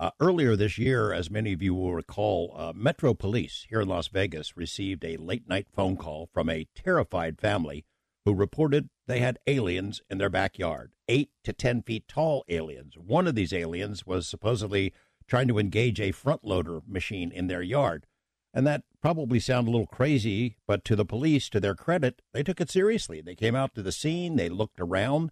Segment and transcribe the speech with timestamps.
[0.00, 3.88] Uh, earlier this year, as many of you will recall, uh, Metro Police here in
[3.88, 7.84] Las Vegas received a late night phone call from a terrified family
[8.24, 12.96] who reported they had aliens in their backyard, eight to 10 feet tall aliens.
[12.96, 14.94] One of these aliens was supposedly
[15.28, 18.06] trying to engage a front loader machine in their yard.
[18.54, 22.42] And that probably sounded a little crazy, but to the police, to their credit, they
[22.42, 23.20] took it seriously.
[23.20, 25.30] They came out to the scene, they looked around,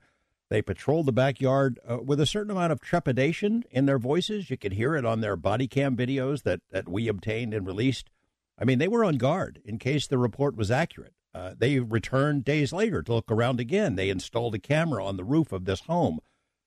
[0.50, 4.48] they patrolled the backyard uh, with a certain amount of trepidation in their voices.
[4.48, 8.08] You could hear it on their body cam videos that, that we obtained and released.
[8.58, 11.14] I mean, they were on guard in case the report was accurate.
[11.34, 13.96] Uh, they returned days later to look around again.
[13.96, 16.18] They installed a camera on the roof of this home.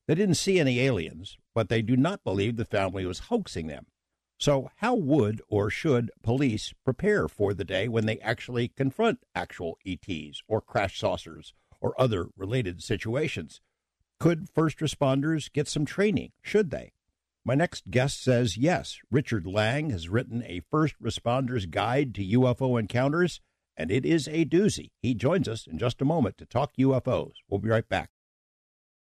[0.08, 3.88] They didn't see any aliens, but they do not believe the family was hoaxing them.
[4.38, 9.78] So, how would or should police prepare for the day when they actually confront actual
[9.86, 13.62] ETs or crash saucers or other related situations?
[14.22, 16.32] Could first responders get some training?
[16.44, 16.92] Should they?
[17.44, 19.00] My next guest says yes.
[19.10, 23.42] Richard Lang has written a first responder's guide to UFO encounters,
[23.76, 24.92] and it is a doozy.
[25.02, 27.32] He joins us in just a moment to talk UFOs.
[27.50, 28.12] We'll be right back.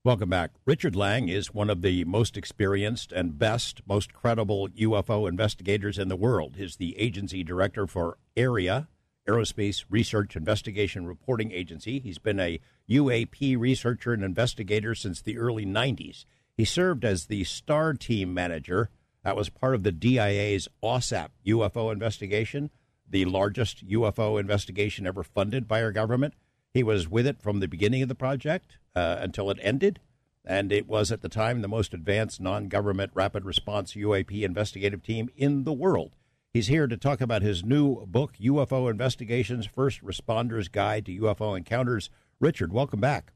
[0.02, 0.52] Welcome back.
[0.64, 6.08] Richard Lang is one of the most experienced and best, most credible UFO investigators in
[6.08, 6.56] the world.
[6.56, 8.88] He's the agency director for ARIA,
[9.28, 12.00] Aerospace Research Investigation Reporting Agency.
[12.00, 16.24] He's been a UAP researcher and investigator since the early 90s.
[16.56, 18.90] He served as the STAR team manager.
[19.24, 22.70] That was part of the DIA's AAWSAP UFO investigation,
[23.08, 26.34] the largest UFO investigation ever funded by our government.
[26.74, 30.00] He was with it from the beginning of the project uh, until it ended,
[30.44, 35.02] and it was at the time the most advanced non government rapid response UAP investigative
[35.02, 36.16] team in the world.
[36.52, 41.56] He's here to talk about his new book, UFO Investigations First Responders Guide to UFO
[41.56, 42.10] Encounters.
[42.40, 43.32] Richard, welcome back.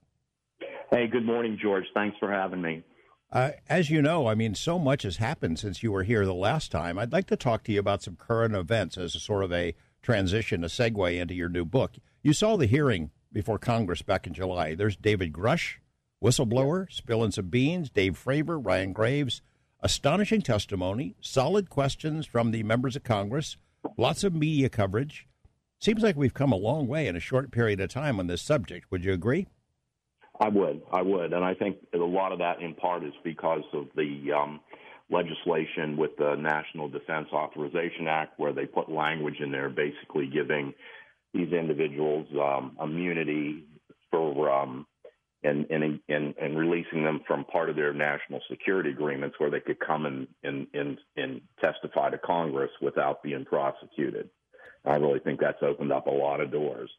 [0.91, 1.87] Hey, good morning, George.
[1.95, 2.85] Thanks for having me.
[3.33, 6.35] Uh, as you know, I mean, so much has happened since you were here the
[6.35, 6.99] last time.
[6.99, 9.75] I'd like to talk to you about some current events as a sort of a
[10.03, 11.93] transition, a segue into your new book.
[12.23, 14.75] You saw the hearing before Congress back in July.
[14.75, 15.77] There's David Grusch,
[16.23, 19.41] whistleblower, spilling some beans, Dave Fravor, Ryan Graves,
[19.87, 23.57] astonishing testimony, solid questions from the members of Congress,
[23.97, 25.29] lots of media coverage.
[25.79, 28.43] Seems like we've come a long way in a short period of time on this
[28.43, 28.91] subject.
[28.91, 29.47] Would you agree?
[30.41, 30.83] I would.
[30.93, 31.33] I would.
[31.33, 34.59] And I think a lot of that in part is because of the um,
[35.09, 40.75] legislation with the National Defense Authorization Act, where they put language in there basically giving
[41.33, 43.63] these individuals um, immunity
[44.11, 44.85] for um,
[45.47, 49.61] and, and and and releasing them from part of their national security agreements where they
[49.61, 54.29] could come and and and, and testify to Congress without being prosecuted.
[54.85, 56.91] I really think that's opened up a lot of doors.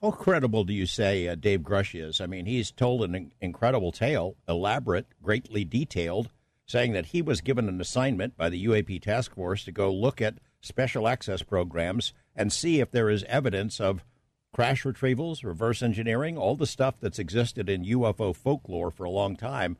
[0.00, 2.20] How credible do you say uh, Dave Grusch is?
[2.20, 6.30] I mean, he's told an incredible tale, elaborate, greatly detailed,
[6.66, 10.20] saying that he was given an assignment by the UAP task force to go look
[10.20, 14.04] at special access programs and see if there is evidence of
[14.52, 19.36] crash retrievals, reverse engineering, all the stuff that's existed in UFO folklore for a long
[19.36, 19.76] time.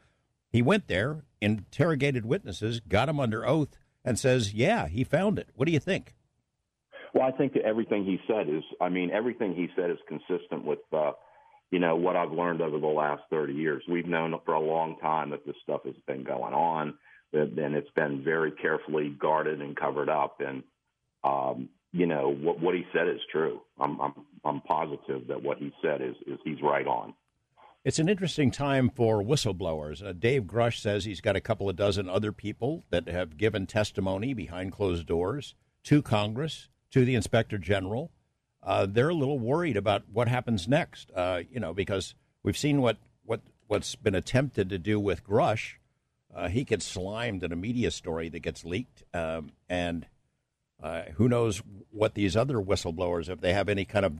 [0.50, 5.48] He went there, interrogated witnesses, got them under oath, and says, Yeah, he found it.
[5.54, 6.14] What do you think?
[7.14, 10.64] Well, I think that everything he said is, I mean, everything he said is consistent
[10.64, 11.12] with, uh,
[11.70, 13.82] you know, what I've learned over the last 30 years.
[13.88, 16.94] We've known for a long time that this stuff has been going on,
[17.32, 20.40] and it's been very carefully guarded and covered up.
[20.40, 20.62] And,
[21.22, 23.60] um, you know, what, what he said is true.
[23.78, 24.14] I'm, I'm,
[24.44, 27.14] I'm positive that what he said is, is he's right on.
[27.84, 30.06] It's an interesting time for whistleblowers.
[30.06, 33.66] Uh, Dave Grusch says he's got a couple of dozen other people that have given
[33.66, 35.54] testimony behind closed doors
[35.84, 38.10] to Congress, to the Inspector General.
[38.62, 42.14] Uh, they're a little worried about what happens next, uh, you know, because
[42.44, 45.74] we've seen what, what, what's been attempted to do with Grusch.
[46.32, 50.06] Uh, he gets slimed in a media story that gets leaked, um, and
[50.82, 54.14] uh, who knows what these other whistleblowers, if they have any kind of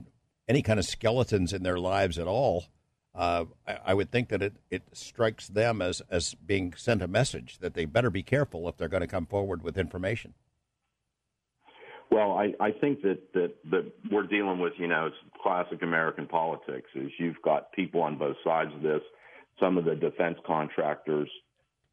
[0.47, 2.65] any kind of skeletons in their lives at all,
[3.15, 7.07] uh, I, I, would think that it, it strikes them as, as being sent a
[7.07, 10.33] message that they better be careful if they're going to come forward with information.
[12.11, 16.27] Well, I, I think that, that, that we're dealing with, you know, it's classic American
[16.27, 19.01] politics is you've got people on both sides of this.
[19.59, 21.29] Some of the defense contractors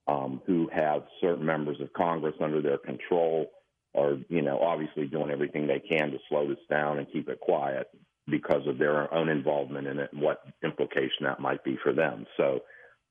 [0.09, 3.47] um, who have certain members of Congress under their control
[3.95, 7.41] are, you know, obviously doing everything they can to slow this down and keep it
[7.41, 7.89] quiet
[8.29, 12.27] because of their own involvement in it and what implication that might be for them.
[12.37, 12.61] So,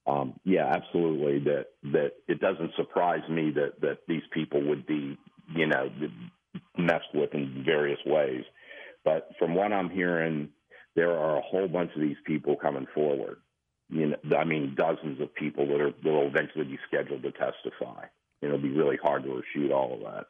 [0.07, 1.39] um, yeah, absolutely.
[1.39, 5.17] That that it doesn't surprise me that that these people would be,
[5.55, 5.89] you know,
[6.77, 8.43] messed with in various ways.
[9.03, 10.49] But from what I'm hearing,
[10.95, 13.37] there are a whole bunch of these people coming forward.
[13.89, 18.05] you know, I mean, dozens of people that are will eventually be scheduled to testify.
[18.41, 20.27] It'll be really hard to refute all of that.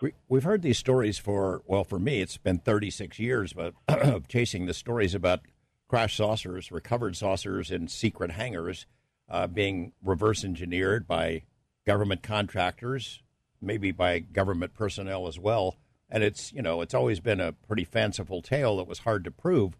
[0.00, 4.28] We, we've heard these stories for well, for me, it's been 36 years, but of
[4.28, 5.40] chasing the stories about
[5.88, 8.86] crash saucers, recovered saucers in secret hangars
[9.28, 11.42] uh, being reverse engineered by
[11.86, 13.22] government contractors,
[13.60, 15.76] maybe by government personnel as well.
[16.08, 19.30] And it's you know it's always been a pretty fanciful tale that was hard to
[19.30, 19.76] prove.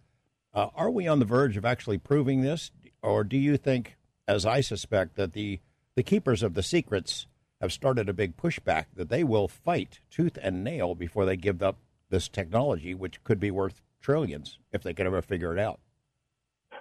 [0.52, 2.70] Uh, are we on the verge of actually proving this,
[3.02, 5.60] or do you think, as I suspect, that the
[5.94, 7.26] the keepers of the secrets
[7.60, 11.62] have started a big pushback that they will fight tooth and nail before they give
[11.62, 11.78] up
[12.10, 15.80] this technology, which could be worth trillions if they can ever figure it out?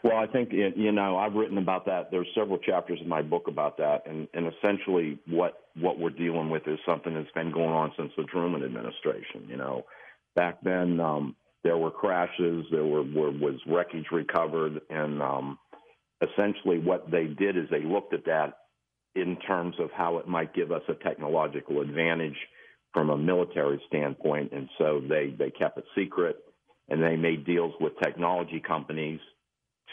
[0.03, 2.11] Well, I think you know I've written about that.
[2.11, 6.49] There's several chapters in my book about that, and, and essentially what what we're dealing
[6.49, 9.47] with is something that's been going on since the Truman administration.
[9.49, 9.85] You know,
[10.35, 15.57] back then um, there were crashes, there were, were was wreckage recovered, and um,
[16.21, 18.53] essentially what they did is they looked at that
[19.17, 22.37] in terms of how it might give us a technological advantage
[22.93, 26.37] from a military standpoint, and so they they kept it secret,
[26.89, 29.19] and they made deals with technology companies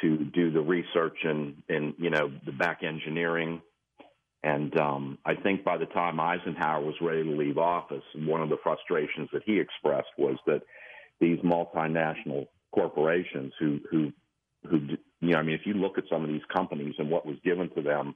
[0.00, 3.60] to do the research and, and you know the back engineering.
[4.42, 8.50] And um, I think by the time Eisenhower was ready to leave office, one of
[8.50, 10.60] the frustrations that he expressed was that
[11.18, 14.12] these multinational corporations who who
[14.68, 14.78] who
[15.20, 17.36] you know I mean if you look at some of these companies and what was
[17.44, 18.14] given to them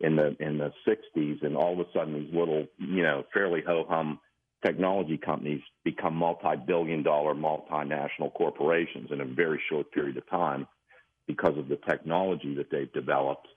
[0.00, 3.62] in the in the 60s and all of a sudden these little you know fairly
[3.66, 4.20] ho hum
[4.64, 10.66] technology companies become multi-billion dollar multinational corporations in a very short period of time
[11.26, 13.48] because of the technology that they've developed.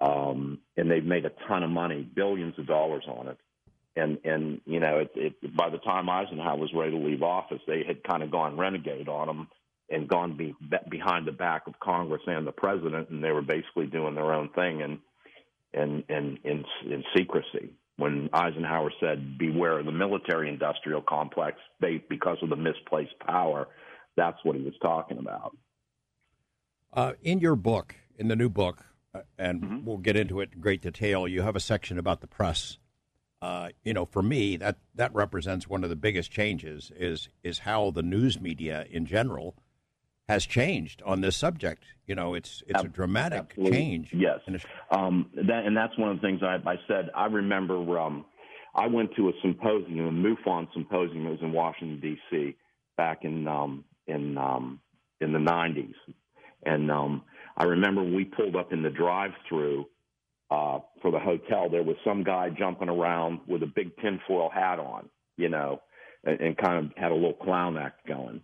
[0.00, 3.38] Um, and they've made a ton of money, billions of dollars on it.
[3.94, 7.60] And and you know, it, it, by the time Eisenhower was ready to leave office,
[7.66, 9.48] they had kind of gone renegade on them
[9.90, 10.54] and gone be,
[10.88, 14.48] behind the back of Congress and the president, and they were basically doing their own
[14.50, 14.98] thing and
[15.74, 17.74] and and in, in secrecy.
[17.96, 23.68] When Eisenhower said, "Beware of the military-industrial complex," they because of the misplaced power,
[24.16, 25.56] that's what he was talking about.
[26.92, 28.84] Uh, in your book, in the new book,
[29.14, 29.84] uh, and mm-hmm.
[29.84, 32.78] we'll get into it in great detail, you have a section about the press.
[33.40, 37.60] Uh, you know, for me, that that represents one of the biggest changes is is
[37.60, 39.54] how the news media in general
[40.28, 41.84] has changed on this subject.
[42.06, 43.78] You know, it's it's a dramatic Absolutely.
[43.78, 44.10] change.
[44.12, 44.40] Yes,
[44.90, 47.10] um, that, and that's one of the things I, I said.
[47.14, 48.24] I remember um,
[48.74, 51.26] I went to a symposium, a MUFON symposium.
[51.26, 52.56] It was in Washington D.C.
[52.96, 54.80] back in um, in um,
[55.20, 55.94] in the '90s,
[56.64, 57.22] and um,
[57.56, 59.86] I remember we pulled up in the drive-through
[60.50, 61.68] uh, for the hotel.
[61.70, 65.80] There was some guy jumping around with a big tinfoil hat on, you know,
[66.24, 68.42] and, and kind of had a little clown act going.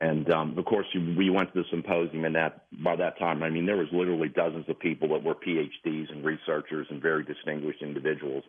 [0.00, 3.50] And um, of course, we went to the symposium, and that by that time, I
[3.50, 7.80] mean, there was literally dozens of people that were PhDs and researchers and very distinguished
[7.80, 8.42] individuals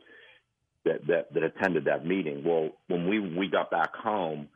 [0.85, 2.43] that that, that attended that meeting.
[2.43, 4.49] Well, when we we got back home,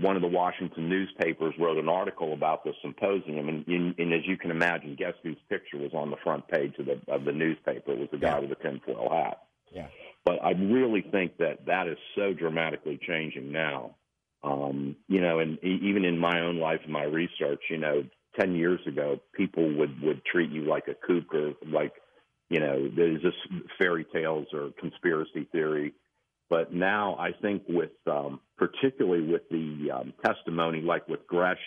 [0.00, 3.66] one of the Washington newspapers wrote an article about the symposium, and,
[3.98, 7.00] and, as you can imagine, guess whose picture was on the front page of the
[7.12, 7.92] of the newpaper?
[7.92, 8.40] It was the guy yeah.
[8.40, 9.42] with the tinfoil hat.
[9.72, 9.88] Yeah.
[10.24, 13.94] But I really think that that is so dramatically changing now.
[14.42, 18.04] Um, you know, and even in my own life and my research, you know,
[18.38, 21.92] ten years ago, people would would treat you like a kook or like,
[22.48, 23.36] you know, there's just
[23.78, 25.94] fairy tales or conspiracy theory.
[26.48, 31.58] But now I think with um, particularly with the um, testimony, like with Gresh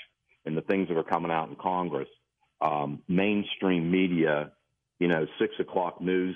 [0.45, 2.07] and the things that are coming out in Congress,
[2.61, 4.51] um, mainstream media,
[4.99, 6.35] you know, six o'clock news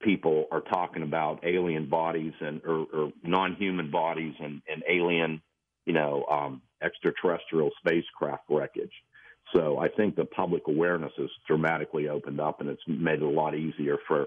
[0.00, 5.42] people are talking about alien bodies and or, or non-human bodies and, and alien,
[5.90, 8.92] you know, um, extraterrestrial spacecraft wreckage.
[9.52, 13.28] So I think the public awareness has dramatically opened up, and it's made it a
[13.28, 14.26] lot easier for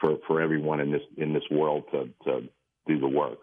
[0.00, 2.48] for for everyone in this in this world to to
[2.86, 3.40] do the work.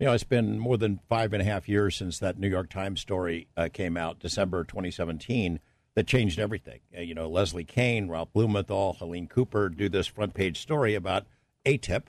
[0.00, 2.70] You know, it's been more than five and a half years since that New York
[2.70, 5.60] Times story uh, came out, December 2017,
[5.96, 6.80] that changed everything.
[6.96, 11.26] Uh, you know, Leslie Kean, Ralph Blumenthal, Helene Cooper do this front page story about
[11.66, 12.04] AATIP,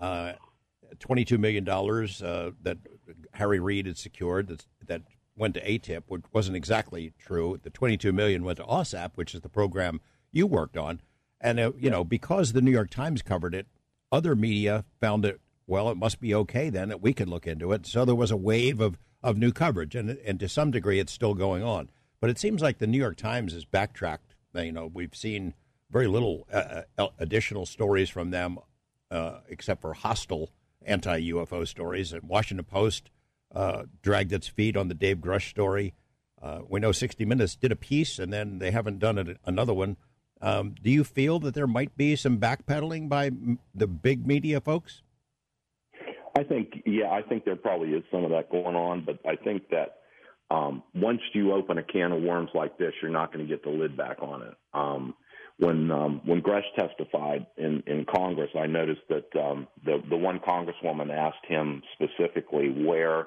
[0.00, 0.32] uh,
[0.96, 2.78] $22 million uh, that
[3.34, 5.02] Harry Reid had secured that, that
[5.36, 7.58] went to AATIP, which wasn't exactly true.
[7.62, 10.00] The 22 million went to AAWSAP, which is the program
[10.32, 11.00] you worked on.
[11.40, 13.66] And, uh, you know, because the New York Times covered it,
[14.10, 17.72] other media found it well, it must be okay then that we could look into
[17.72, 17.86] it.
[17.86, 21.12] So there was a wave of, of new coverage, and, and to some degree, it's
[21.12, 21.90] still going on.
[22.20, 24.34] But it seems like the New York Times has backtracked.
[24.54, 25.54] You know, we've seen
[25.90, 28.58] very little uh, uh additional stories from them,
[29.10, 30.50] uh, except for hostile
[30.88, 32.12] anti UFO stories.
[32.12, 33.10] And Washington Post
[33.54, 35.94] uh, dragged its feet on the Dave Grusch story.
[36.40, 39.74] Uh, we know 60 Minutes did a piece, and then they haven't done it, another
[39.74, 39.96] one
[40.40, 43.30] Um, do you feel that there might be some backpedaling by
[43.74, 45.02] the big media folks?
[46.38, 49.34] I think, yeah, I think there probably is some of that going on, but I
[49.34, 49.96] think that
[50.50, 53.64] um, once you open a can of worms like this, you're not going to get
[53.64, 54.54] the lid back on it.
[54.72, 55.14] Um,
[55.58, 60.38] when um, when Grusch testified in, in Congress, I noticed that um, the the one
[60.40, 63.26] congresswoman asked him specifically where,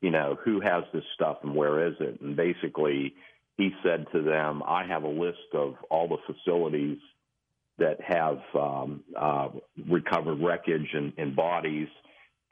[0.00, 3.14] you know, who has this stuff and where is it, and basically
[3.56, 6.98] he said to them, I have a list of all the facilities
[7.78, 9.48] that have um, uh,
[9.88, 11.88] recovered wreckage and, and bodies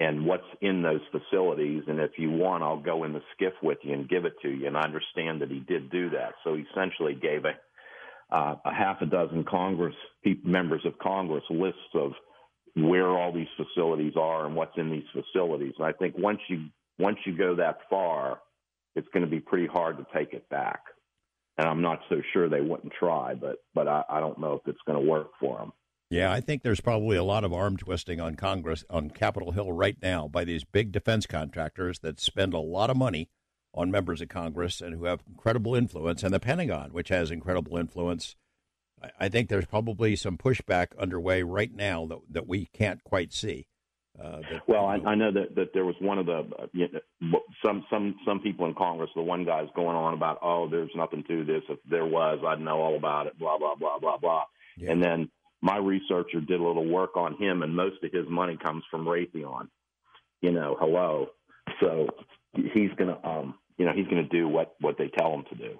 [0.01, 1.83] and what's in those facilities.
[1.87, 4.49] And if you want, I'll go in the SCIF with you and give it to
[4.49, 4.67] you.
[4.67, 6.35] And I understand that he did do that.
[6.43, 7.53] So he essentially gave a,
[8.33, 9.95] uh, a half a dozen Congress
[10.43, 12.13] members of Congress lists of
[12.75, 15.75] where all these facilities are and what's in these facilities.
[15.79, 16.67] And I think once you
[16.99, 18.41] once you go that far,
[18.95, 20.81] it's going to be pretty hard to take it back.
[21.59, 24.67] And I'm not so sure they wouldn't try, but but I, I don't know if
[24.67, 25.73] it's going to work for them.
[26.09, 29.73] Yeah, I think there's probably a lot of arm twisting on Congress on Capitol Hill
[29.73, 33.29] right now by these big defense contractors that spend a lot of money
[33.75, 37.77] on members of Congress and who have incredible influence, and the Pentagon, which has incredible
[37.77, 38.37] influence.
[39.19, 43.67] I think there's probably some pushback underway right now that that we can't quite see.
[44.23, 46.87] Uh, that, well, I, I, know that, that there was one of the uh, you
[47.21, 49.11] know, some some some people in Congress.
[49.17, 51.63] The one guy's going on about, oh, there's nothing to this.
[51.71, 53.39] If there was, I'd know all about it.
[53.39, 54.45] Blah blah blah blah blah.
[54.77, 54.93] Yeah.
[54.93, 55.31] And then
[55.63, 59.07] my researcher did a little work on him, and most of his money comes from
[59.07, 59.69] Raytheon.
[60.43, 61.29] You know, hello.
[61.81, 62.09] So
[62.55, 65.79] he's gonna, um, you know, he's gonna do what what they tell him to do.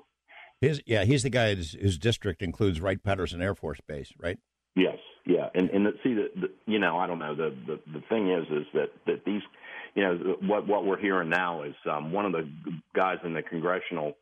[0.61, 4.39] His, yeah, he's the guy whose, whose district includes Wright Patterson Air Force Base, right?
[4.77, 7.81] Yes, yeah, and and the, see the, the you know I don't know the, the
[7.93, 9.43] the thing is is that that these
[9.95, 12.49] you know what what we're hearing now is um, one of the
[12.95, 14.15] guys in the congressional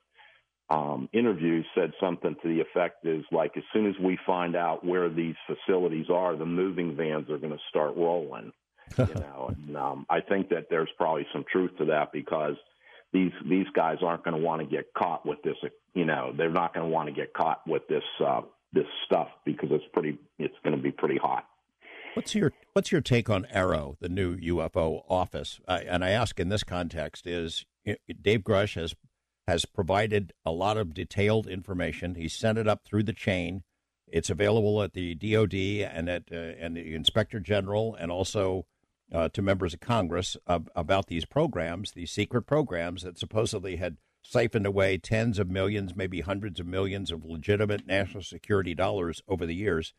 [0.71, 4.85] um, interview said something to the effect is like as soon as we find out
[4.85, 8.53] where these facilities are, the moving vans are going to start rolling.
[8.97, 12.57] you know, and um, I think that there's probably some truth to that because
[13.13, 15.57] these these guys aren't going to want to get caught with this.
[15.95, 19.29] You know, they're not going to want to get caught with this uh, this stuff
[19.45, 20.19] because it's pretty.
[20.39, 21.47] It's going to be pretty hot.
[22.15, 25.61] What's your What's your take on AARO, the new UFO office?
[25.67, 28.95] Uh, and I ask in this context is Dave Grusch has
[29.47, 32.15] has provided a lot of detailed information.
[32.15, 33.63] He sent it up through the chain.
[34.07, 38.67] It's available at the DoD and at uh, and the Inspector General, and also
[39.13, 44.67] uh, to members of Congress about these programs, these secret programs that supposedly had siphoned
[44.67, 49.55] away tens of millions, maybe hundreds of millions of legitimate national security dollars over the
[49.55, 49.95] years,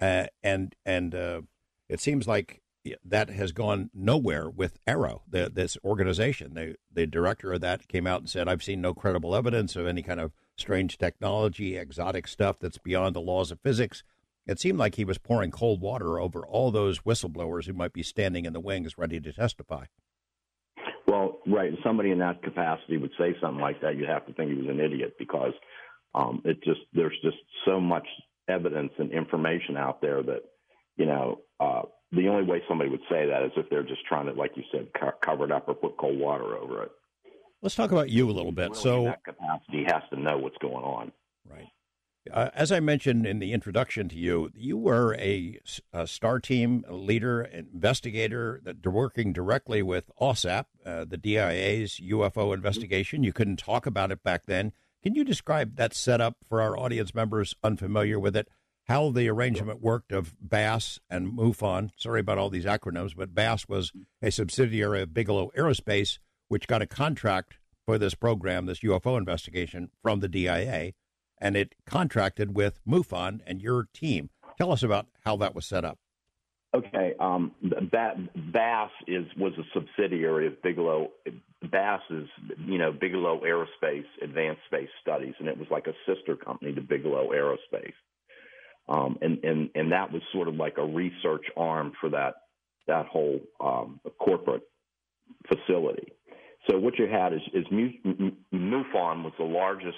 [0.00, 1.40] uh, and and uh,
[1.88, 2.60] it seems like
[3.04, 6.54] that has gone nowhere with AARO, the, this organization.
[6.54, 9.86] The, the director of that came out and said, I've seen no credible evidence of
[9.86, 14.02] any kind of strange technology, exotic stuff that's beyond the laws of physics.
[14.46, 18.02] It seemed like he was pouring cold water over all those whistleblowers who might be
[18.02, 19.86] standing in the wings ready to testify.
[21.06, 21.72] Well, right.
[21.82, 23.96] Somebody in that capacity would say something like that.
[23.96, 25.52] You'd have to think he was an idiot because
[26.14, 28.06] um, it just there's just so much
[28.48, 30.42] evidence and information out there that
[30.96, 31.82] you know uh,
[32.12, 34.62] the only way somebody would say that is if they're just trying to, like you
[34.72, 36.90] said, co- cover it up or put cold water over it.
[37.62, 38.70] Let's talk about you a little bit.
[38.70, 41.12] Really so that capacity has to know what's going on.
[41.48, 41.68] Right.
[42.32, 45.60] Uh, as I mentioned in the introduction to you, you were a,
[45.92, 53.22] a STAR team leader, investigator, that working directly with AAWSAP, uh, the DIA's UFO investigation.
[53.22, 54.72] You couldn't talk about it back then.
[55.02, 58.48] Can you describe that setup for our audience members unfamiliar with it?
[58.86, 61.90] how the arrangement worked of BAASS and MUFON.
[61.96, 66.82] Sorry about all these acronyms, but BAASS was a subsidiary of Bigelow Aerospace, which got
[66.82, 67.54] a contract
[67.86, 70.92] for this program, this UFO investigation from the DIA,
[71.38, 74.30] and it contracted with MUFON and your team.
[74.58, 75.98] Tell us about how that was set up.
[76.74, 77.52] Okay, um,
[77.92, 78.16] that
[78.52, 81.08] BAASS is was a subsidiary of Bigelow.
[81.64, 86.34] BAASS is you know Bigelow Aerospace Advanced Space Studies, and it was like a sister
[86.34, 87.92] company to Bigelow Aerospace.
[88.88, 92.34] Um, and, and, and that was sort of like a research arm for that,
[92.86, 94.62] that whole um, corporate
[95.48, 96.12] facility.
[96.68, 99.96] So what you had is, is MUFON was the largest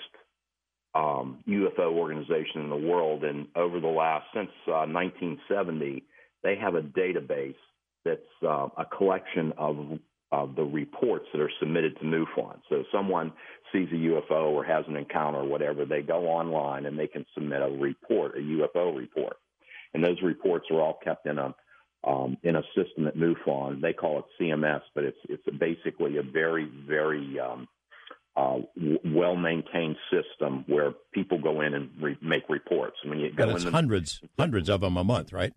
[0.97, 6.03] um, UFO organization in the world, and over the last since uh, 1970,
[6.43, 7.55] they have a database
[8.05, 9.99] that's uh, a collection of
[10.33, 12.59] of the reports that are submitted to MUFON.
[12.69, 13.33] So someone
[13.73, 17.25] sees a UFO or has an encounter or whatever, they go online and they can
[17.33, 19.37] submit a report, a UFO report.
[19.95, 21.55] And those reports are all kept in a
[22.05, 23.81] um, in a system at MUFON.
[23.81, 27.69] They call it CMS, but it's it's basically a very very um,
[28.37, 32.97] uh, w- well maintained system where people go in and re- make reports.
[33.05, 35.53] I mean, you go it's in the, hundreds, hundreds of them a month, right?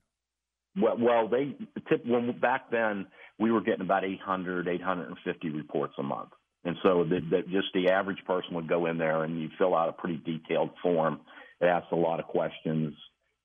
[0.80, 1.56] Well, well, they
[1.90, 3.08] tip, when back then
[3.38, 6.30] we were getting about 800, 850 reports a month,
[6.64, 9.76] and so the, the, just the average person would go in there and you fill
[9.76, 11.20] out a pretty detailed form.
[11.60, 12.94] It asks a lot of questions,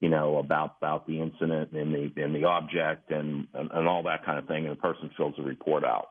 [0.01, 4.05] you know, about about the incident and the and the object and, and and all
[4.05, 6.11] that kind of thing, and the person fills the report out,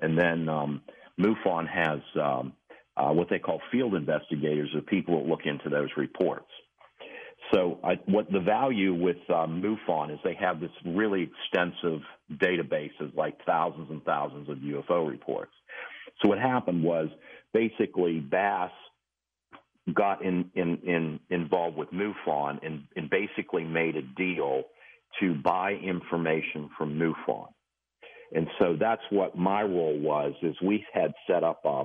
[0.00, 0.82] and then um,
[1.18, 2.52] MUFON has um,
[2.96, 6.48] uh, what they call field investigators, or people that look into those reports.
[7.52, 12.00] So, I, what the value with um, MUFON is they have this really extensive
[12.34, 15.52] databases, like thousands and thousands of UFO reports.
[16.20, 17.08] So, what happened was
[17.52, 18.70] basically BAASS
[19.94, 24.64] got in, in, in involved with MUFON and, and basically made a deal
[25.20, 27.48] to buy information from MUFON.
[28.32, 30.34] And so that's what my role was.
[30.42, 31.84] Is we had set up a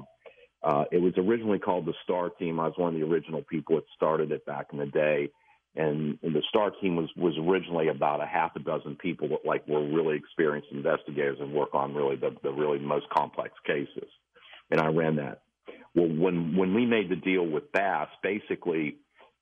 [0.66, 2.60] uh, it was originally called the Star Team.
[2.60, 5.30] I was one of the original people that started it back in the day.
[5.76, 9.46] And, and the Star Team was, was originally about a half a dozen people that
[9.46, 14.10] like were really experienced investigators and work on really the, the really most complex cases.
[14.72, 15.42] And I ran that.
[15.94, 18.98] Well, when when we made the deal with BAASS, basically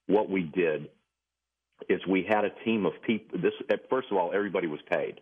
[0.07, 0.89] what we did
[1.89, 3.39] is we had a team of people.
[3.39, 3.53] This
[3.89, 5.21] first of all, everybody was paid.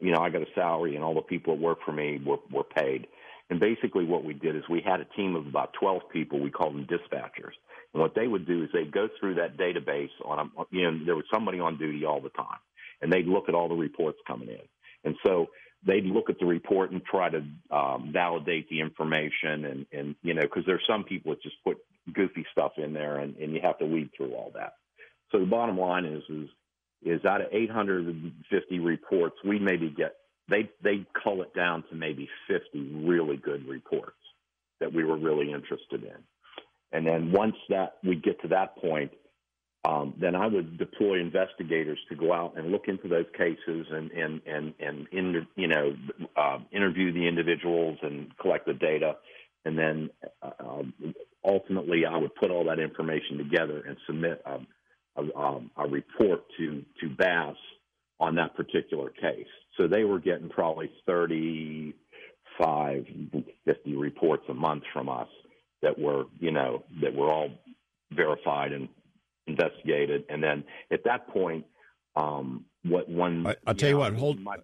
[0.00, 2.38] You know, I got a salary, and all the people that work for me were
[2.50, 3.06] were paid.
[3.50, 6.38] And basically, what we did is we had a team of about 12 people.
[6.38, 7.54] We called them dispatchers.
[7.94, 11.04] And what they would do is they'd go through that database on a, you know,
[11.06, 12.58] there was somebody on duty all the time,
[13.00, 14.60] and they'd look at all the reports coming in.
[15.04, 15.46] And so
[15.86, 20.34] they'd look at the report and try to um, validate the information, and and you
[20.34, 21.78] know, because there's some people that just put
[22.12, 24.74] goofy stuff in there, and and you have to weed through all that.
[25.32, 26.48] So the bottom line is is
[27.02, 30.14] is out of 850 reports, we maybe get
[30.48, 34.16] they they cull it down to maybe 50 really good reports
[34.80, 36.22] that we were really interested in.
[36.92, 39.12] And then once that we get to that point,
[39.84, 44.10] um, then I would deploy investigators to go out and look into those cases and
[44.10, 45.94] and and and in, you know
[46.36, 49.16] uh, interview the individuals and collect the data,
[49.64, 50.10] and then
[50.42, 54.58] uh, um, ultimately I would put all that information together and submit a,
[55.20, 57.56] a, um, a report to to BAASS
[58.20, 59.46] on that particular case.
[59.76, 63.04] So they were getting probably 35,
[63.64, 65.28] 50 reports a month from us
[65.82, 67.50] that were, you know, that were all
[68.12, 68.88] verified and
[69.46, 70.24] investigated.
[70.28, 71.64] And then at that point,
[72.16, 73.46] um, what one.
[73.46, 74.40] I, will tell you what, hold.
[74.40, 74.56] My,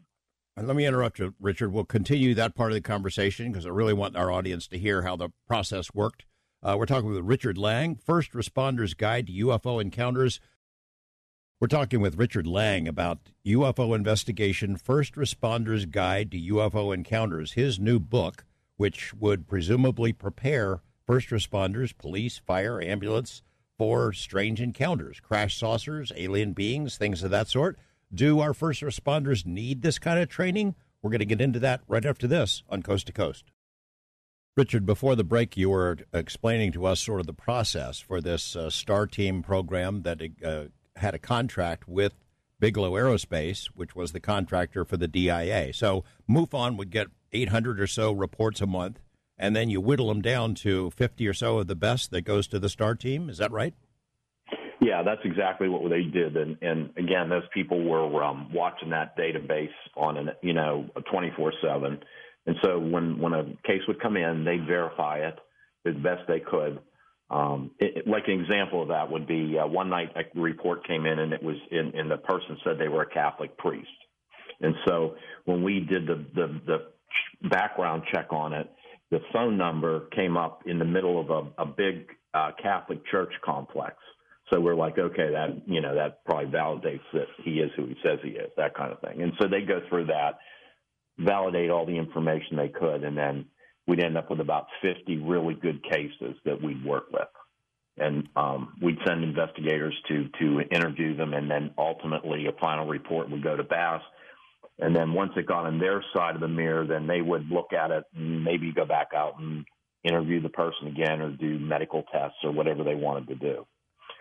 [0.57, 1.73] let me interrupt you, Richard.
[1.73, 5.03] We'll continue that part of the conversation because I really want our audience to hear
[5.03, 6.25] how the process worked.
[6.63, 10.41] Uh, we're talking with Richard Lang, First Responders Guide to UFO Encounters
[11.65, 17.81] we're talking with Richard Lang about UFO investigation, First Responders Guide to UFO Encounters, his
[17.81, 18.45] new book,
[18.77, 23.43] which would presumably prepare first responders, police, fire, ambulance
[23.79, 27.79] for strange encounters, crash saucers, alien beings, things of that sort.
[28.13, 30.75] Do our first responders need this kind of training?
[31.01, 33.47] We're going to get into that right after this on Coast to Coast.
[34.55, 38.55] Richard, before the break, you were explaining to us sort of the process for this
[38.55, 40.65] uh, STAR team program that uh,
[40.97, 42.15] had a contract with
[42.61, 45.73] Bigelow Aerospace, which was the contractor for the DIA.
[45.73, 49.01] So MUFON would get 800 or so reports a month,
[49.37, 52.47] and then you whittle them down to 50 or so of the best that goes
[52.49, 53.29] to the star team.
[53.29, 53.75] Is that right?
[54.81, 59.17] Yeah, that's exactly what they did, and and again, those people were um, watching that
[59.17, 62.01] database on an you know 24 seven,
[62.47, 65.39] and so when when a case would come in, they'd verify it
[65.87, 66.81] as best they could,
[67.31, 71.07] um, it, like an example of that would be uh, one night a report came
[71.07, 73.89] in and it was in, and the person said they were a Catholic priest.
[74.61, 78.71] And so when we did the, the, the background check on it,
[79.11, 83.33] the phone number came up in the middle of a, a big uh, Catholic church
[83.45, 83.97] complex.
[84.53, 87.97] So we're like, okay, that you know that probably validates that he is who he
[88.03, 89.23] says he is, that kind of thing.
[89.23, 90.39] And so they go through that,
[91.19, 93.47] validate all the information they could, and then
[93.87, 97.29] we'd end up with about 50 really good cases that we'd work with.
[97.97, 103.31] And um, we'd send investigators to to interview them, and then ultimately a final report
[103.31, 104.01] would go to BAASS.
[104.81, 107.73] And then once it got on their side of the mirror, then they would look
[107.73, 109.65] at it and maybe go back out and
[110.03, 113.65] interview the person again or do medical tests or whatever they wanted to do.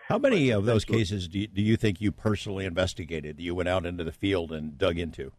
[0.08, 3.40] How many of those cases do you, do you think you personally investigated?
[3.40, 5.32] You went out into the field and dug into.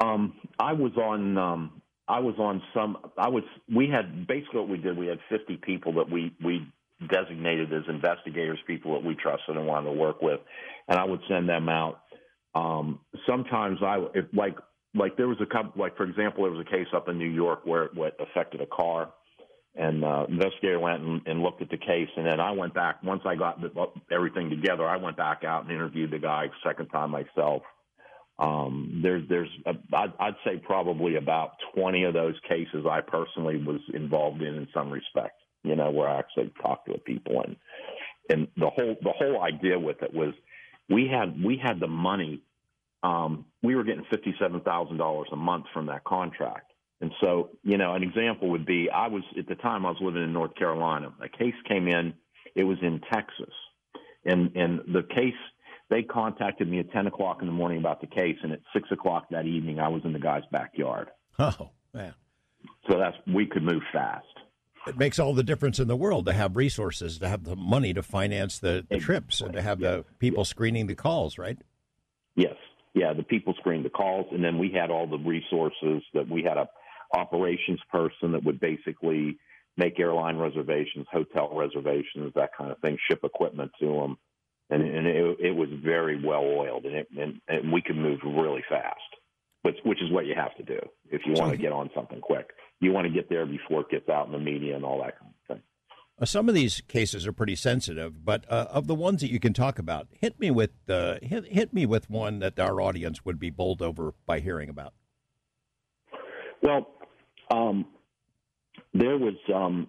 [0.00, 2.96] Um, I was on um, I was on some.
[3.18, 3.44] I was.
[3.74, 4.96] We had basically what we did.
[4.96, 6.66] We had 50 people that we we
[7.06, 10.40] designated as investigators, people that we trusted and wanted to work with,
[10.88, 12.00] and I would send them out.
[12.54, 14.56] Um, sometimes I, if like
[14.94, 17.28] like there was a couple, like for example, there was a case up in New
[17.28, 19.10] York where it, what affected a car,
[19.74, 23.02] and uh, investigator went and, and looked at the case, and then I went back.
[23.02, 23.70] Once I got the,
[24.10, 27.62] everything together, I went back out and interviewed the guy second time myself.
[28.38, 33.56] Um, there's there's a, I'd, I'd say probably about 20 of those cases I personally
[33.56, 35.40] was involved in in some respect.
[35.64, 37.56] You know, where I actually talked to people and
[38.30, 40.34] and the whole the whole idea with it was
[40.88, 42.42] we had we had the money.
[43.02, 46.68] Um, we were getting fifty seven thousand dollars a month from that contract
[47.00, 49.98] and so, you know, an example would be I was at the time I was
[50.00, 51.12] living in North Carolina.
[51.22, 52.14] A case came in,
[52.56, 53.54] it was in Texas.
[54.24, 55.34] And and the case
[55.90, 58.90] they contacted me at ten o'clock in the morning about the case and at six
[58.90, 61.08] o'clock that evening I was in the guy's backyard.
[61.38, 62.14] Oh, man.
[62.90, 64.26] So that's we could move fast.
[64.86, 67.92] It makes all the difference in the world to have resources, to have the money
[67.92, 71.58] to finance the, the trips and to have the people screening the calls, right?
[72.36, 72.54] Yes.
[72.94, 76.42] Yeah, the people screened the calls and then we had all the resources that we
[76.42, 76.68] had a
[77.14, 79.38] operations person that would basically
[79.76, 84.18] make airline reservations, hotel reservations, that kind of thing, ship equipment to them.
[84.70, 88.20] And, and it, it was very well oiled, and, it, and, and we could move
[88.22, 89.00] really fast,
[89.62, 90.78] which, which is what you have to do
[91.10, 92.50] if you want to get on something quick.
[92.80, 95.18] You want to get there before it gets out in the media and all that
[95.18, 95.62] kind of thing.
[96.20, 99.40] Uh, some of these cases are pretty sensitive, but uh, of the ones that you
[99.40, 103.24] can talk about, hit me with uh, hit, hit me with one that our audience
[103.24, 104.92] would be bowled over by hearing about.
[106.60, 106.88] Well,
[107.50, 107.86] um,
[108.92, 109.88] there was, um,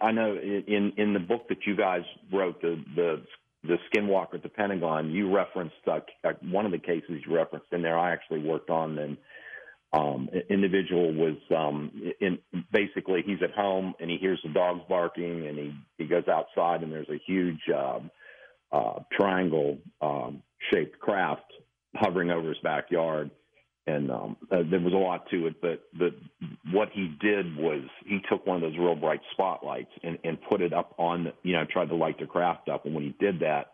[0.00, 3.22] I know in in the book that you guys wrote, the the
[3.64, 7.66] the Skinwalker at the Pentagon, you referenced uh, uh, one of the cases you referenced
[7.72, 7.98] in there.
[7.98, 9.16] I actually worked on, and
[9.92, 11.90] um, individual was um,
[12.20, 12.38] in
[12.72, 16.82] basically he's at home and he hears the dogs barking, and he he goes outside
[16.82, 18.10] and there's a huge um,
[18.70, 20.42] uh, triangle um,
[20.72, 21.52] shaped craft
[21.94, 23.30] hovering over his backyard
[23.88, 25.60] and um, uh, there was a lot to it.
[25.62, 26.12] But but
[26.72, 30.60] what he did was he took one of those real bright spotlights and, and put
[30.60, 32.84] it up on you know tried to light the craft up.
[32.84, 33.72] And when he did that,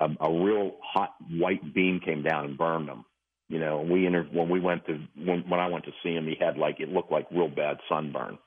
[0.00, 3.04] a, a real hot white beam came down and burned him.
[3.48, 6.26] You know, we inter- when we went to when, when I went to see him,
[6.26, 8.38] he had like it looked like real bad sunburn,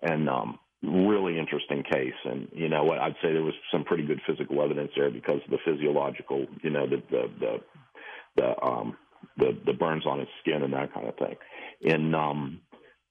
[0.00, 2.14] and um, really interesting case.
[2.24, 5.40] And you know what I'd say there was some pretty good physical evidence there because
[5.44, 7.56] of the physiological, you know, the the the,
[8.36, 8.96] the um,
[9.36, 11.36] the the burns on his skin and that kind of thing.
[11.80, 12.60] In um,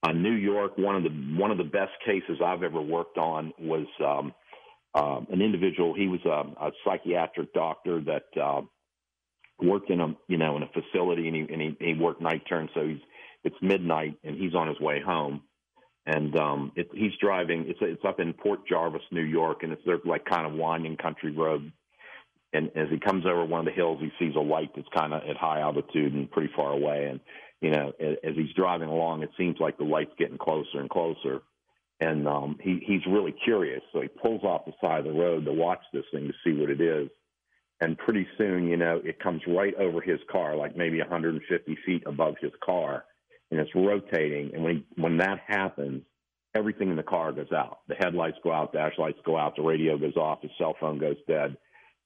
[0.03, 3.53] on New York, one of the one of the best cases I've ever worked on
[3.59, 4.33] was um,
[4.95, 5.93] uh, an individual.
[5.93, 8.61] He was a, a psychiatric doctor that uh,
[9.61, 12.43] worked in a you know in a facility, and he and he, he worked night
[12.47, 12.69] turn.
[12.73, 13.01] So he's
[13.43, 15.41] it's midnight, and he's on his way home,
[16.05, 17.65] and um, it, he's driving.
[17.67, 21.31] It's it's up in Port Jervis, New York, and it's like kind of winding country
[21.31, 21.71] road
[22.53, 25.13] and as he comes over one of the hills, he sees a light that's kind
[25.13, 27.07] of at high altitude and pretty far away.
[27.09, 27.19] And
[27.61, 31.41] you know, as he's driving along, it seems like the light's getting closer and closer.
[31.99, 35.45] And um, he he's really curious, so he pulls off the side of the road
[35.45, 37.09] to watch this thing to see what it is.
[37.79, 42.03] And pretty soon, you know, it comes right over his car, like maybe 150 feet
[42.05, 43.05] above his car,
[43.51, 44.51] and it's rotating.
[44.53, 46.03] And when he, when that happens,
[46.55, 47.79] everything in the car goes out.
[47.87, 50.75] The headlights go out, the dash lights go out, the radio goes off, his cell
[50.79, 51.55] phone goes dead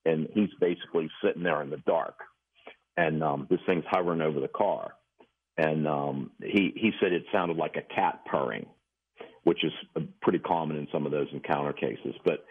[0.06, 2.16] and he's basically sitting there in the dark,
[2.98, 4.94] and um, this thing's hovering over the car,
[5.58, 8.66] and um, he he said it sounded like a cat purring,
[9.44, 9.74] which is
[10.22, 12.16] pretty common in some of those encounter cases.
[12.24, 12.46] But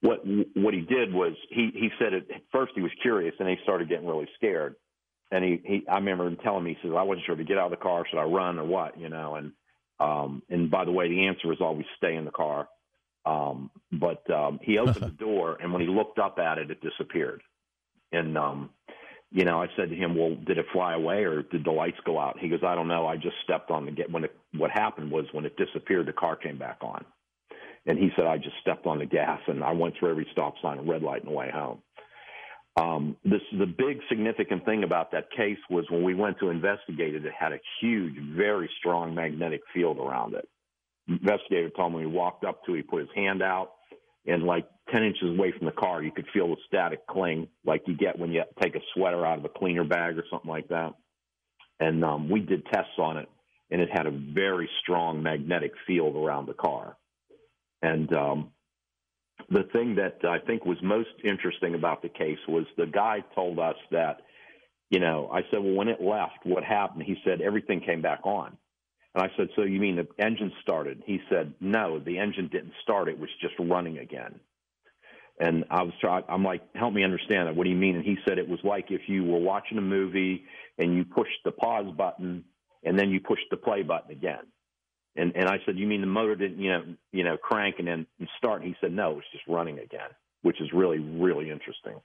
[0.00, 0.20] what
[0.54, 3.88] what he did was he he said at first he was curious, and he started
[3.88, 4.76] getting really scared.
[5.32, 7.58] And he, he I remember him telling me he says I wasn't sure to get
[7.58, 9.52] out of the car, should I run or what, you know, and
[10.00, 12.68] um, and by the way, the answer is always stay in the car.
[13.24, 16.80] Um, but um, he opened the door, and when he looked up at it, it
[16.80, 17.42] disappeared.
[18.12, 18.70] And um,
[19.30, 21.98] you know, I said to him, "Well, did it fly away, or did the lights
[22.04, 23.06] go out?" He goes, "I don't know.
[23.06, 24.36] I just stepped on the get when it.
[24.56, 27.04] What happened was when it disappeared, the car came back on."
[27.86, 30.54] And he said, "I just stepped on the gas, and I went through every stop
[30.60, 31.82] sign and red light on the way home."
[32.76, 37.14] Um, this the big significant thing about that case was when we went to investigate
[37.14, 40.48] it, it had a huge, very strong magnetic field around it
[41.10, 43.72] investigator told me he walked up to, he put his hand out,
[44.26, 47.82] and like 10 inches away from the car, you could feel the static cling like
[47.86, 50.68] you get when you take a sweater out of a cleaner bag or something like
[50.68, 50.94] that.
[51.78, 53.28] And um, we did tests on it,
[53.70, 56.96] and it had a very strong magnetic field around the car.
[57.82, 58.50] And um,
[59.48, 63.58] the thing that I think was most interesting about the case was the guy told
[63.58, 64.18] us that,
[64.90, 67.04] you know, I said, well, when it left, what happened?
[67.04, 68.56] He said everything came back on.
[69.14, 71.02] And I said, So you mean the engine started?
[71.06, 73.08] He said, No, the engine didn't start.
[73.08, 74.40] It was just running again.
[75.40, 77.56] And I was trying, I'm like, help me understand that.
[77.56, 77.96] What do you mean?
[77.96, 80.44] And he said it was like if you were watching a movie
[80.76, 82.44] and you pushed the pause button
[82.84, 84.46] and then you pushed the play button again.
[85.16, 87.88] And and I said, you mean the motor didn't you know you know crank and
[87.88, 88.06] then
[88.38, 88.62] start?
[88.62, 90.10] And he said, no, it's just running again,
[90.42, 92.00] which is really really interesting.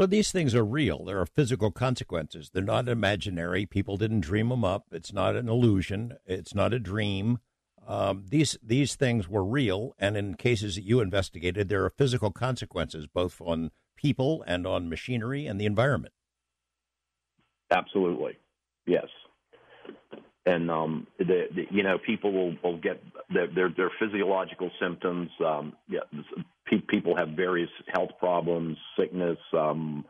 [0.00, 1.04] So these things are real.
[1.04, 2.48] There are physical consequences.
[2.54, 3.66] They're not imaginary.
[3.66, 4.86] People didn't dream them up.
[4.92, 6.14] It's not an illusion.
[6.24, 7.38] It's not a dream.
[7.86, 12.30] Um, these these things were real, and in cases that you investigated, there are physical
[12.30, 16.14] consequences both on people and on machinery and the environment.
[17.70, 18.38] Absolutely,
[18.86, 19.08] yes.
[20.46, 25.28] And um, the, the, you know, people will, will get their, their, their physiological symptoms.
[25.44, 26.00] Um, yeah,
[26.78, 29.38] people have various health problems, sickness.
[29.52, 30.04] Um,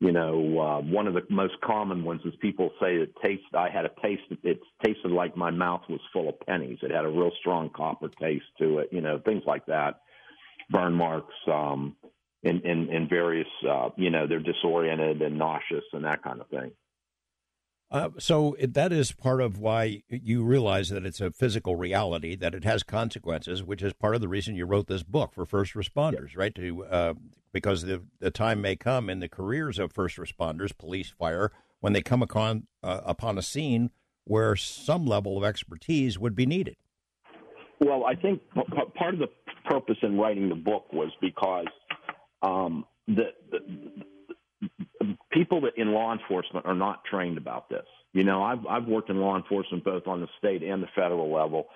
[0.00, 3.54] you know, uh, one of the most common ones is people say it taste.
[3.54, 4.22] I had a taste.
[4.42, 6.78] It tasted like my mouth was full of pennies.
[6.82, 8.88] It had a real strong copper taste to it.
[8.90, 10.00] You know, things like that.
[10.70, 11.34] Burn marks.
[11.46, 11.96] Um,
[12.42, 16.48] in, in, in various, uh, you know, they're disoriented and nauseous and that kind of
[16.48, 16.72] thing.
[17.92, 22.54] Uh, so that is part of why you realize that it's a physical reality, that
[22.54, 25.74] it has consequences, which is part of the reason you wrote this book for first
[25.74, 26.54] responders, right?
[26.54, 27.14] To uh,
[27.52, 31.92] because the the time may come in the careers of first responders, police, fire, when
[31.92, 33.90] they come upon uh, upon a scene
[34.24, 36.76] where some level of expertise would be needed.
[37.80, 38.40] Well, I think
[38.94, 39.28] part of the
[39.68, 41.66] purpose in writing the book was because
[42.40, 43.58] um, the, the
[45.32, 47.86] people that in law enforcement are not trained about this.
[48.12, 51.32] You know, I've I've worked in law enforcement both on the state and the federal
[51.32, 51.66] level,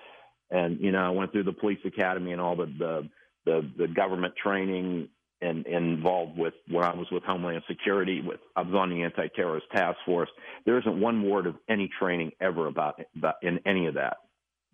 [0.51, 3.09] and you know, I went through the police academy and all the the
[3.45, 5.07] the, the government training
[5.41, 8.21] and, and involved with when I was with Homeland Security.
[8.21, 10.29] With I was on the anti-terrorist task force.
[10.65, 14.17] There isn't one word of any training ever about about in any of that.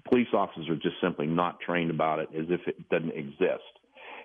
[0.09, 3.63] Police officers are just simply not trained about it as if it doesn't exist.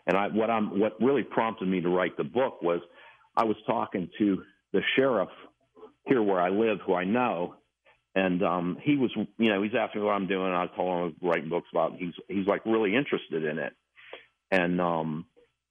[0.07, 2.81] And I, what I'm what really prompted me to write the book was
[3.37, 5.31] I was talking to the sheriff
[6.07, 7.55] here where I live, who I know,
[8.14, 10.53] and um, he was, you know, he's asking what I'm doing.
[10.53, 11.93] I told him I was writing books about.
[11.93, 11.99] It.
[12.01, 13.73] He's he's like really interested in it,
[14.51, 15.27] and um,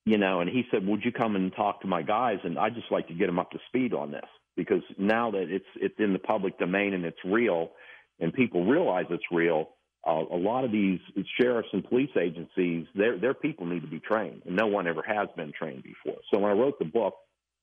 [0.05, 2.69] you know, and he said, "Would you come and talk to my guys?" And I
[2.69, 5.95] just like to get them up to speed on this because now that it's it's
[5.99, 7.71] in the public domain and it's real,
[8.19, 9.69] and people realize it's real.
[10.07, 10.99] Uh, a lot of these
[11.39, 15.03] sheriffs and police agencies, their their people need to be trained, and no one ever
[15.05, 16.19] has been trained before.
[16.31, 17.15] So when I wrote the book,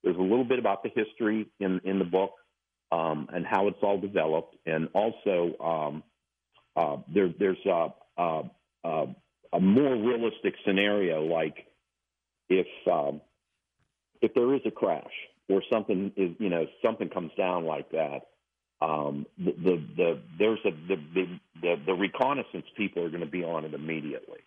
[0.04, 2.32] there's a little bit about the history in in the book
[2.92, 6.02] um, and how it's all developed, and also um,
[6.76, 7.88] uh, there, there's a,
[8.18, 8.42] a,
[9.52, 11.66] a, more realistic scenario, like
[12.48, 13.20] if um,
[14.20, 15.12] if there is a crash
[15.48, 18.20] or something is you know something comes down like that.
[18.82, 23.30] Um, the, the, the there's a the, the the the reconnaissance people are going to
[23.30, 24.40] be on it immediately,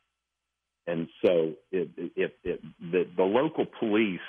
[0.85, 1.89] and so if
[2.43, 4.19] it, the the local police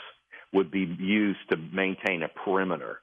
[0.52, 3.00] would be used to maintain a perimeter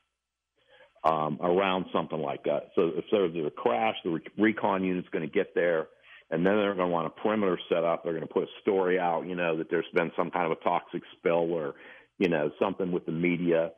[1.03, 2.69] um, around something like that.
[2.75, 5.87] So if there's a crash, the recon unit's going to get there,
[6.31, 8.03] and then they're going to want a perimeter set up.
[8.03, 10.57] They're going to put a story out, you know, that there's been some kind of
[10.57, 11.75] a toxic spill or,
[12.17, 13.71] you know, something with the media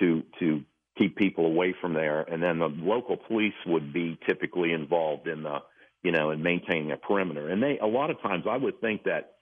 [0.00, 0.62] to to
[0.98, 2.20] keep people away from there.
[2.20, 5.60] And then the local police would be typically involved in the,
[6.02, 7.48] you know, in maintaining a perimeter.
[7.48, 9.32] And they a lot of times I would think that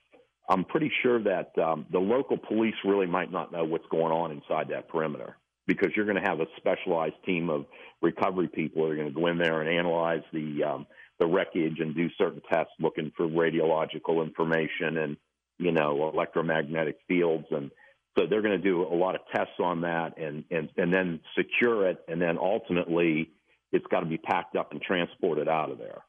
[0.49, 4.31] I'm pretty sure that um, the local police really might not know what's going on
[4.31, 7.65] inside that perimeter because you're going to have a specialized team of
[8.01, 10.87] recovery people that are going to go in there and analyze the um,
[11.19, 15.17] the wreckage and do certain tests looking for radiological information and
[15.59, 17.45] you know electromagnetic fields.
[17.51, 17.71] And
[18.17, 21.21] so they're going to do a lot of tests on that and and and then
[21.37, 21.99] secure it.
[22.09, 23.29] And then ultimately
[23.71, 26.01] it's got to be packed up and transported out of there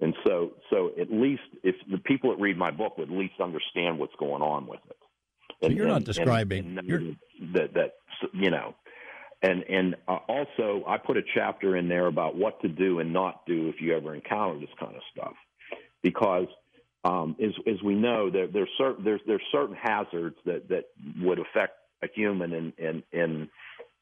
[0.00, 3.34] and so, so at least if the people that read my book would at least
[3.40, 4.96] understand what's going on with it.
[5.62, 7.16] And, so you're not describing and, and
[7.54, 7.94] that that
[8.34, 8.74] you know,
[9.42, 13.12] and and uh, also I put a chapter in there about what to do and
[13.12, 15.34] not do if you ever encounter this kind of stuff,
[16.02, 16.48] because
[17.04, 20.84] um, as as we know there there's certain there's there's certain hazards that that
[21.20, 23.48] would affect a human in in in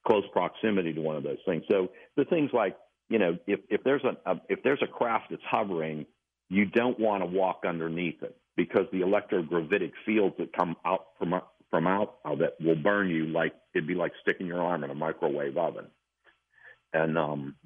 [0.04, 1.62] close proximity to one of those things.
[1.70, 2.76] So the things like
[3.08, 6.06] you know, if, if there's a, a if there's a craft that's hovering,
[6.48, 11.34] you don't want to walk underneath it because the electrogravitic fields that come out from
[11.70, 14.90] from out of it will burn you like it'd be like sticking your arm in
[14.90, 15.86] a microwave oven,
[16.92, 17.56] and um,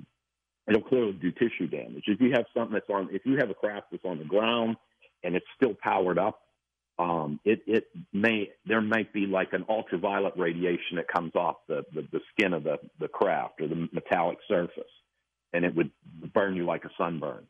[0.67, 2.05] it'll clearly do tissue damage.
[2.07, 4.77] If you have something that's on, if you have a craft that's on the ground
[5.23, 6.41] and it's still powered up,
[6.99, 11.85] um, it it may there might be like an ultraviolet radiation that comes off the,
[11.95, 14.85] the, the skin of the, the craft or the metallic surface
[15.53, 15.91] and it would
[16.35, 17.47] burn you like a sunburn.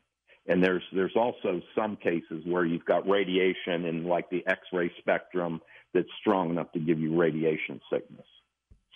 [0.47, 5.61] And there's there's also some cases where you've got radiation in like the X-ray spectrum
[5.93, 8.25] that's strong enough to give you radiation sickness.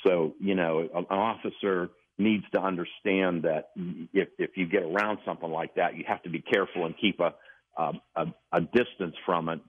[0.05, 3.69] So you know, an officer needs to understand that
[4.13, 7.19] if if you get around something like that, you have to be careful and keep
[7.19, 7.33] a
[7.77, 9.59] a, a distance from it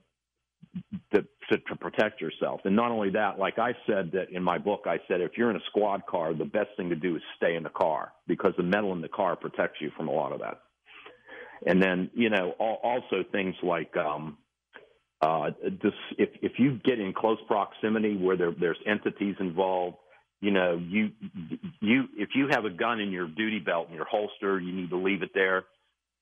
[1.12, 2.60] to, to, protect yourself.
[2.64, 5.50] And not only that, like I said that in my book, I said if you're
[5.50, 8.52] in a squad car, the best thing to do is stay in the car because
[8.56, 10.60] the metal in the car protects you from a lot of that.
[11.66, 14.36] And then you know also things like um,
[15.22, 19.96] uh, this, if if you get in close proximity where there, there's entities involved,
[20.40, 21.10] you know you
[21.80, 24.90] you if you have a gun in your duty belt in your holster, you need
[24.90, 25.64] to leave it there.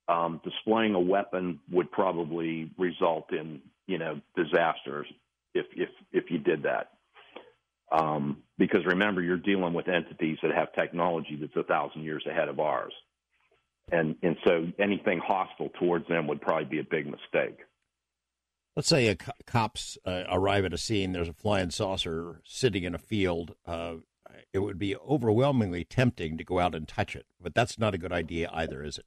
[0.09, 5.07] Um, displaying a weapon would probably result in you know disasters
[5.55, 6.91] if if if you did that.
[7.91, 12.49] Um, because remember, you're dealing with entities that have technology that's a thousand years ahead
[12.49, 12.93] of ours,
[13.91, 17.59] and and so anything hostile towards them would probably be a big mistake.
[18.75, 21.13] Let's say a co- cops uh, arrive at a scene.
[21.13, 23.55] There's a flying saucer sitting in a field.
[23.67, 23.97] Uh,
[24.55, 27.99] it would be overwhelmingly tempting to go out and touch it, but that's not a
[27.99, 29.05] good idea either, is it?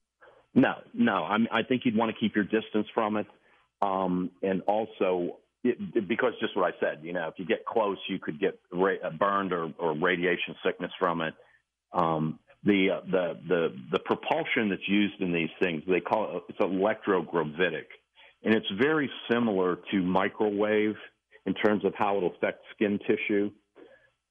[0.53, 1.23] No, no.
[1.23, 3.27] I, I think you'd want to keep your distance from it.
[3.81, 7.65] Um, and also, it, it, because just what I said, you know, if you get
[7.65, 11.33] close, you could get ra- uh, burned or, or radiation sickness from it.
[11.93, 16.43] Um, the, uh, the the the propulsion that's used in these things, they call it
[16.49, 17.85] it's electrogravitic,
[18.43, 20.95] and it's very similar to microwave
[21.45, 23.51] in terms of how it affects skin tissue,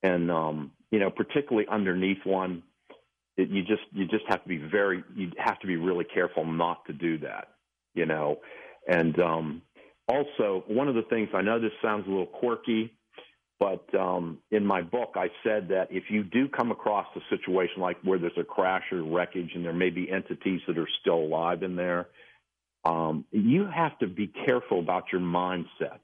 [0.03, 2.61] and um, you know, particularly underneath one,
[3.37, 6.45] it, you just you just have to be very you have to be really careful
[6.45, 7.47] not to do that,
[7.93, 8.39] you know.
[8.87, 9.61] And um,
[10.07, 12.93] also, one of the things I know this sounds a little quirky,
[13.59, 17.81] but um, in my book, I said that if you do come across a situation
[17.81, 21.19] like where there's a crash or wreckage and there may be entities that are still
[21.19, 22.07] alive in there,
[22.83, 25.99] um, you have to be careful about your mindset.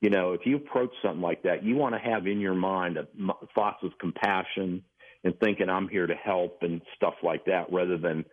[0.00, 2.96] You know, if you approach something like that, you want to have in your mind
[2.96, 3.06] a,
[3.54, 4.82] thoughts of compassion
[5.24, 8.24] and thinking I'm here to help and stuff like that, rather than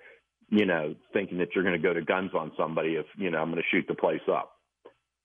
[0.50, 3.40] you know, thinking that you're going to go to guns on somebody if, you know,
[3.40, 4.54] I'm going to shoot the place up.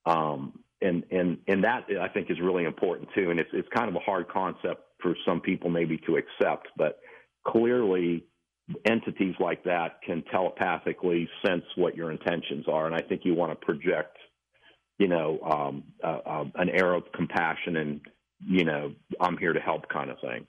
[0.05, 3.31] Um, and, and, and that I think is really important too.
[3.31, 6.99] And it's, it's kind of a hard concept for some people maybe to accept, but
[7.47, 8.25] clearly
[8.85, 12.87] entities like that can telepathically sense what your intentions are.
[12.87, 14.17] And I think you want to project,
[14.99, 18.01] you know, um, uh, uh, an air of compassion and,
[18.45, 20.47] you know, I'm here to help kind of thing.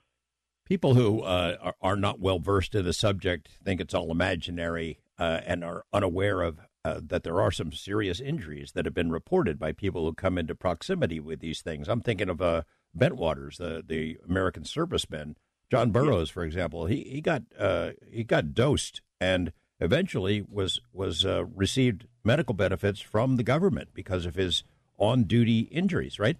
[0.64, 4.98] People who uh, are, are, not well versed in the subject think it's all imaginary
[5.18, 9.10] uh, and are unaware of uh, that there are some serious injuries that have been
[9.10, 11.88] reported by people who come into proximity with these things.
[11.88, 12.62] I'm thinking of uh,
[12.96, 15.34] Bentwaters, the the American serviceman,
[15.70, 16.86] John Burroughs, for example.
[16.86, 23.00] He he got uh, he got dosed and eventually was was uh, received medical benefits
[23.00, 24.64] from the government because of his
[24.96, 26.18] on duty injuries.
[26.18, 26.38] Right?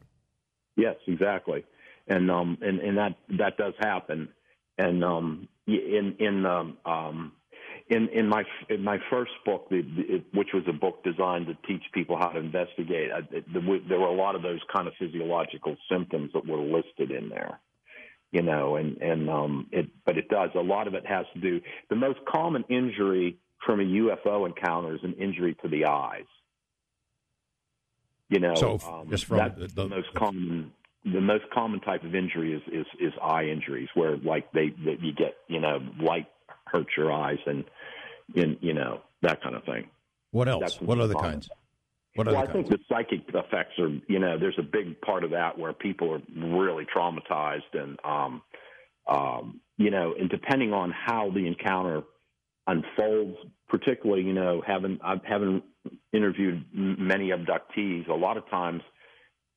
[0.76, 1.64] Yes, exactly
[2.06, 4.28] and um and and that that does happen
[4.78, 7.32] and um in in um, um
[7.88, 11.82] in in my in my first book, the, which was a book designed to teach
[11.92, 15.76] people how to investigate, I, the, there were a lot of those kind of physiological
[15.90, 17.60] symptoms that were listed in there,
[18.32, 21.40] you know, and and um, it but it does a lot of it has to
[21.40, 21.60] do.
[21.90, 26.24] The most common injury from a UFO encounter is an injury to the eyes.
[28.30, 30.72] You know, so um, just from the, the most common
[31.04, 35.02] the most common type of injury is, is, is eye injuries where like they, that
[35.02, 36.26] you get, you know, light
[36.66, 37.64] hurts your eyes and,
[38.34, 39.88] in, you know, that kind of thing.
[40.30, 40.80] What else?
[40.80, 41.30] what other common.
[41.32, 41.50] kinds?
[42.14, 45.32] What well, I think the psychic effects are, you know, there's a big part of
[45.32, 48.42] that where people are really traumatized and, um,
[49.08, 52.02] um, you know, and depending on how the encounter
[52.66, 53.36] unfolds,
[53.68, 55.62] particularly, you know, having, I've having
[56.12, 58.82] interviewed many abductees, a lot of times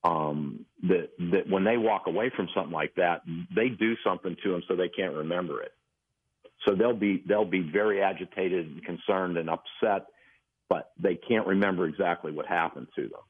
[0.08, 3.22] um, that that when they walk away from something like that,
[3.56, 5.72] they do something to them so they can't remember it.
[6.68, 10.08] So they'll be they'll be very agitated and concerned and upset,
[10.70, 13.22] but they can't remember exactly what happened to them.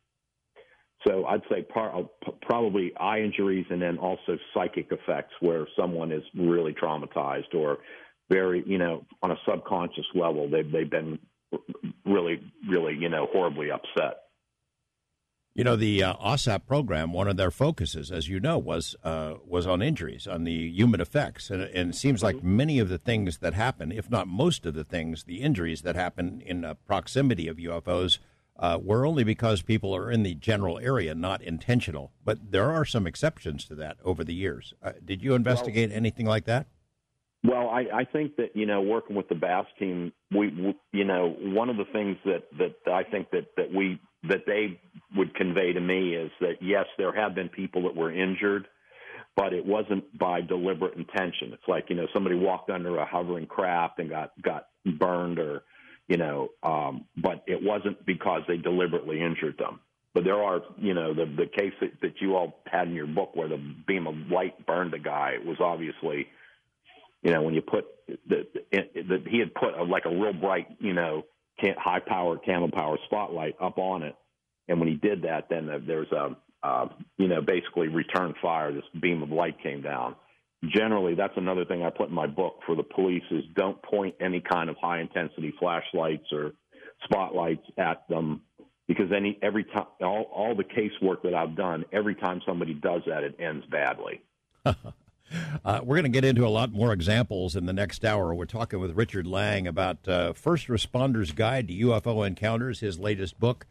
[1.07, 6.11] So I'd say par- uh, probably eye injuries and then also psychic effects where someone
[6.11, 7.77] is really traumatized or
[8.29, 11.17] very you know on a subconscious level they've they've been
[12.05, 14.26] really really you know horribly upset.
[15.57, 19.37] You know, the uh, AAWSAP program, one of their focuses, as you know, was uh,
[19.43, 22.57] was on injuries, on the human effects, and, and, it seems like mm-hmm.
[22.57, 25.95] many of the things that happen, if not most of the things, the injuries that
[25.95, 28.19] happen in uh, proximity of UFOs,
[28.59, 32.11] uh, were only because people are in the general area, not intentional.
[32.23, 34.75] But there are some exceptions to that over the years.
[34.83, 36.67] Uh, did you investigate well, anything like that?
[37.43, 41.03] Well, I, I think that you know, working with the BAASS team, we, we, you
[41.03, 44.79] know, one of the things that that I think that that we that they
[45.15, 48.67] would convey to me is that yes, there have been people that were injured,
[49.35, 51.53] but it wasn't by deliberate intention.
[51.53, 55.63] It's like you know somebody walked under a hovering craft and got got burned, or
[56.07, 59.79] you know, um, but it wasn't because they deliberately injured them.
[60.13, 63.07] But there are, you know, the the case that, that you all had in your
[63.07, 66.27] book where the beam of light burned a guy it was obviously,
[67.21, 67.85] you know, when you put
[68.27, 71.23] the, the he had put a, like a real bright, you know,
[71.77, 74.15] high power candle power spotlight up on it,
[74.67, 76.87] and when he did that, then there was a uh,
[77.17, 78.73] you know, basically return fire.
[78.73, 80.15] This beam of light came down.
[80.65, 84.15] Generally, that's another thing I put in my book for the police is don't point
[84.19, 86.53] any kind of high intensity flashlights or
[87.03, 88.41] spotlights at them
[88.87, 93.01] because any every time all, all the casework that I've done, every time somebody does
[93.05, 94.21] that, it ends badly.
[95.65, 98.33] Uh, we're going to get into a lot more examples in the next hour.
[98.33, 103.37] We're talking with Richard Lang about uh, First Responders Guide to UFO Encounters, his latest
[103.37, 103.65] book.